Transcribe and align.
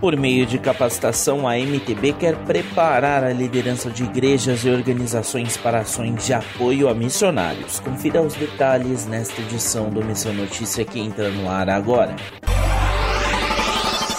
Por 0.00 0.16
meio 0.16 0.46
de 0.46 0.58
capacitação, 0.58 1.48
a 1.48 1.58
MTB 1.58 2.12
quer 2.12 2.36
preparar 2.44 3.24
a 3.24 3.32
liderança 3.32 3.90
de 3.90 4.04
igrejas 4.04 4.64
e 4.64 4.70
organizações 4.70 5.56
para 5.56 5.80
ações 5.80 6.24
de 6.24 6.32
apoio 6.32 6.88
a 6.88 6.94
missionários. 6.94 7.80
Confira 7.80 8.22
os 8.22 8.34
detalhes 8.34 9.06
nesta 9.06 9.40
edição 9.40 9.90
do 9.90 10.04
Missão 10.04 10.32
Notícia 10.32 10.84
que 10.84 11.00
entra 11.00 11.30
no 11.30 11.50
ar 11.50 11.68
agora. 11.68 12.14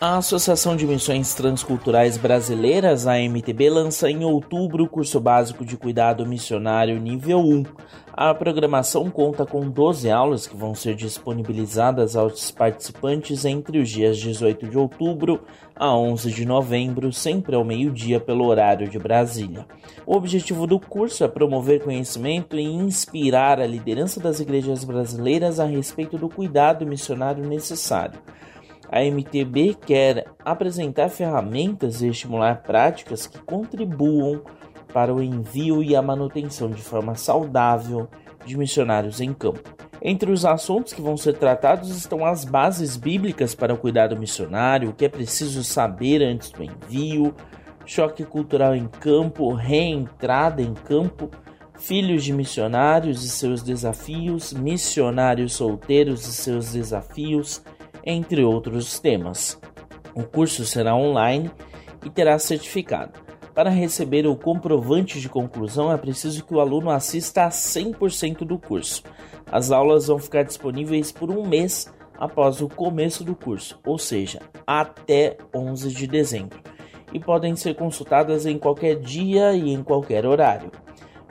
A 0.00 0.18
Associação 0.18 0.76
de 0.76 0.86
Missões 0.86 1.34
Transculturais 1.34 2.16
Brasileiras, 2.16 3.06
a 3.06 3.18
MTB, 3.18 3.70
lança 3.70 4.10
em 4.10 4.24
outubro 4.24 4.84
o 4.84 4.88
curso 4.88 5.20
básico 5.20 5.64
de 5.64 5.76
cuidado 5.76 6.26
missionário 6.26 7.00
nível 7.00 7.38
1. 7.38 7.64
A 8.12 8.34
programação 8.34 9.10
conta 9.10 9.46
com 9.46 9.68
12 9.68 10.10
aulas 10.10 10.46
que 10.46 10.56
vão 10.56 10.74
ser 10.74 10.94
disponibilizadas 10.94 12.16
aos 12.16 12.50
participantes 12.50 13.44
entre 13.44 13.78
os 13.78 13.88
dias 13.88 14.18
18 14.18 14.68
de 14.68 14.78
outubro 14.78 15.40
a 15.74 15.96
11 15.96 16.30
de 16.30 16.44
novembro, 16.44 17.12
sempre 17.12 17.56
ao 17.56 17.64
meio-dia 17.64 18.20
pelo 18.20 18.46
horário 18.46 18.88
de 18.88 18.98
Brasília. 18.98 19.66
O 20.06 20.14
objetivo 20.14 20.66
do 20.66 20.78
curso 20.78 21.24
é 21.24 21.28
promover 21.28 21.82
conhecimento 21.82 22.56
e 22.56 22.62
inspirar 22.62 23.60
a 23.60 23.66
liderança 23.66 24.20
das 24.20 24.38
igrejas 24.38 24.84
brasileiras 24.84 25.58
a 25.58 25.64
respeito 25.64 26.18
do 26.18 26.28
cuidado 26.28 26.86
missionário 26.86 27.44
necessário 27.44 28.20
a 28.90 29.02
MTB 29.02 29.74
quer 29.86 30.26
apresentar 30.44 31.08
ferramentas 31.08 32.02
e 32.02 32.08
estimular 32.08 32.62
práticas 32.62 33.26
que 33.26 33.38
contribuam 33.40 34.42
para 34.92 35.12
o 35.12 35.22
envio 35.22 35.82
e 35.82 35.96
a 35.96 36.02
manutenção 36.02 36.70
de 36.70 36.82
forma 36.82 37.14
saudável 37.14 38.08
de 38.44 38.56
missionários 38.56 39.20
em 39.20 39.32
campo. 39.32 39.74
Entre 40.00 40.30
os 40.30 40.44
assuntos 40.44 40.92
que 40.92 41.00
vão 41.00 41.16
ser 41.16 41.34
tratados 41.38 41.88
estão 41.96 42.26
as 42.26 42.44
bases 42.44 42.96
bíblicas 42.96 43.54
para 43.54 43.72
o 43.72 43.78
cuidado 43.78 44.16
missionário, 44.16 44.90
o 44.90 44.92
que 44.92 45.06
é 45.06 45.08
preciso 45.08 45.64
saber 45.64 46.22
antes 46.22 46.50
do 46.50 46.62
envio, 46.62 47.34
choque 47.86 48.24
cultural 48.24 48.74
em 48.74 48.86
campo, 48.86 49.52
reentrada 49.54 50.60
em 50.60 50.74
campo, 50.74 51.30
filhos 51.78 52.22
de 52.22 52.32
missionários 52.32 53.24
e 53.24 53.30
seus 53.30 53.62
desafios, 53.62 54.52
missionários 54.52 55.54
solteiros 55.54 56.26
e 56.26 56.32
seus 56.32 56.72
desafios, 56.72 57.62
entre 58.04 58.44
outros 58.44 58.98
temas. 59.00 59.58
O 60.14 60.22
curso 60.22 60.64
será 60.64 60.94
online 60.94 61.50
e 62.04 62.10
terá 62.10 62.38
certificado. 62.38 63.24
Para 63.54 63.70
receber 63.70 64.26
o 64.26 64.36
comprovante 64.36 65.20
de 65.20 65.28
conclusão, 65.28 65.92
é 65.92 65.96
preciso 65.96 66.44
que 66.44 66.54
o 66.54 66.60
aluno 66.60 66.90
assista 66.90 67.44
a 67.44 67.50
100% 67.50 68.38
do 68.44 68.58
curso. 68.58 69.02
As 69.50 69.70
aulas 69.70 70.08
vão 70.08 70.18
ficar 70.18 70.42
disponíveis 70.42 71.12
por 71.12 71.30
um 71.30 71.46
mês 71.46 71.92
após 72.18 72.60
o 72.60 72.68
começo 72.68 73.22
do 73.22 73.34
curso, 73.34 73.78
ou 73.86 73.98
seja, 73.98 74.40
até 74.66 75.36
11 75.54 75.90
de 75.92 76.06
dezembro, 76.06 76.60
e 77.12 77.20
podem 77.20 77.54
ser 77.54 77.74
consultadas 77.74 78.44
em 78.44 78.58
qualquer 78.58 78.96
dia 78.96 79.52
e 79.52 79.72
em 79.72 79.82
qualquer 79.82 80.26
horário. 80.26 80.70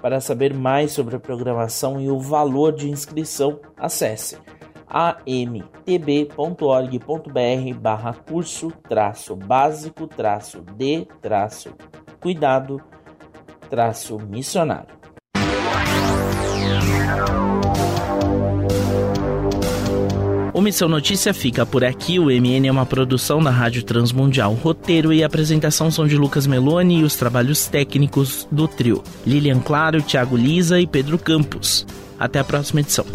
Para 0.00 0.20
saber 0.20 0.54
mais 0.54 0.92
sobre 0.92 1.16
a 1.16 1.20
programação 1.20 2.00
e 2.00 2.08
o 2.08 2.18
valor 2.18 2.72
de 2.72 2.88
inscrição, 2.88 3.60
acesse 3.76 4.36
amtb.org.br 4.92 6.36
barra 7.80 8.12
curso 8.12 8.70
traço 8.86 9.34
básico 9.34 10.06
traço 10.06 10.62
de 10.76 11.06
traço 11.22 11.72
cuidado 12.20 12.80
traço 13.70 14.18
missionário. 14.18 15.02
O 20.54 20.60
Missão 20.60 20.86
Notícia 20.86 21.32
fica 21.32 21.64
por 21.64 21.82
aqui. 21.82 22.18
O 22.18 22.26
MN 22.26 22.68
é 22.68 22.70
uma 22.70 22.84
produção 22.84 23.42
da 23.42 23.50
Rádio 23.50 23.82
Transmundial. 23.82 24.52
Roteiro 24.52 25.10
e 25.10 25.24
apresentação 25.24 25.90
são 25.90 26.06
de 26.06 26.16
Lucas 26.16 26.46
Meloni 26.46 27.00
e 27.00 27.04
os 27.04 27.16
trabalhos 27.16 27.66
técnicos 27.66 28.46
do 28.52 28.68
trio. 28.68 29.02
Lilian 29.26 29.60
Claro, 29.60 30.02
Thiago 30.02 30.36
Lisa 30.36 30.78
e 30.78 30.86
Pedro 30.86 31.18
Campos. 31.18 31.86
Até 32.18 32.38
a 32.40 32.44
próxima 32.44 32.80
edição. 32.80 33.06